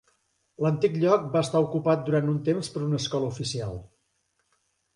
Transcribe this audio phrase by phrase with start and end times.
[0.65, 3.79] L'antic lloc va estar ocupat durant un temps per una escola oficial.